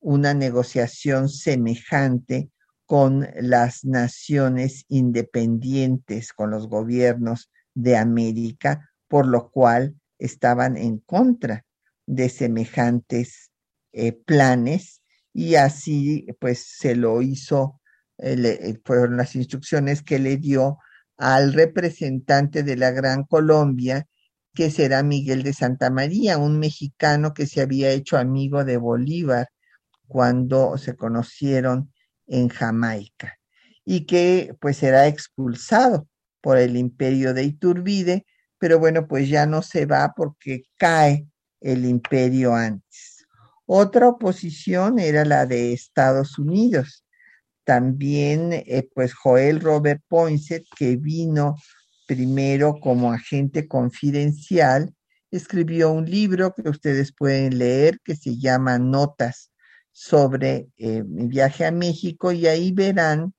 [0.00, 2.50] una negociación semejante
[2.86, 11.64] con las naciones independientes, con los gobiernos de América, por lo cual estaban en contra
[12.06, 13.50] de semejantes
[13.92, 15.02] eh, planes.
[15.32, 17.80] Y así pues se lo hizo,
[18.18, 20.78] eh, eh, fueron las instrucciones que le dio
[21.16, 24.06] al representante de la Gran Colombia,
[24.52, 29.48] que será Miguel de Santa María, un mexicano que se había hecho amigo de Bolívar
[30.10, 31.92] cuando se conocieron
[32.26, 33.38] en Jamaica
[33.84, 36.08] y que pues será expulsado
[36.40, 38.26] por el imperio de Iturbide,
[38.58, 41.28] pero bueno, pues ya no se va porque cae
[41.60, 43.24] el imperio antes.
[43.66, 47.04] Otra oposición era la de Estados Unidos.
[47.62, 51.54] También, eh, pues Joel Robert Poinsett, que vino
[52.08, 54.92] primero como agente confidencial,
[55.30, 59.49] escribió un libro que ustedes pueden leer que se llama Notas
[59.92, 63.34] sobre eh, mi viaje a México y ahí verán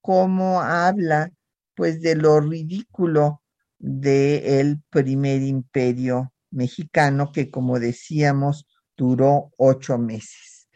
[0.00, 1.30] cómo habla
[1.74, 3.42] pues de lo ridículo
[3.78, 8.66] del primer imperio mexicano que como decíamos
[8.96, 10.68] duró ocho meses,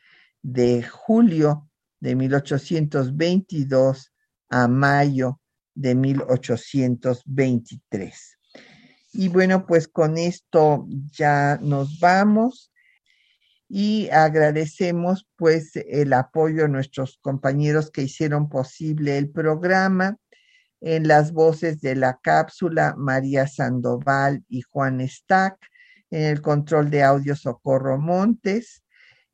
[0.42, 4.12] de julio de 1822
[4.50, 5.40] a mayo
[5.74, 8.38] de 1823.
[9.12, 12.69] Y bueno, pues con esto ya nos vamos
[13.72, 20.18] y agradecemos pues el apoyo a nuestros compañeros que hicieron posible el programa.
[20.80, 25.56] En las voces de la cápsula María Sandoval y Juan Stack,
[26.10, 28.82] en el control de audio Socorro Montes,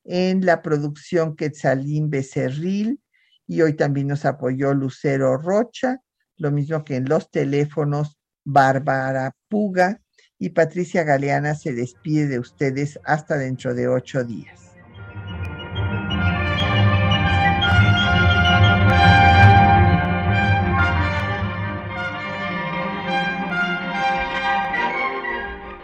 [0.05, 3.01] en la producción Quetzalín Becerril.
[3.47, 6.03] Y hoy también nos apoyó Lucero Rocha,
[6.37, 10.03] lo mismo que en los teléfonos Bárbara Puga
[10.39, 14.73] y Patricia Galeana se despide de ustedes hasta dentro de ocho días.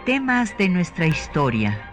[0.05, 1.92] Temas de nuestra historia.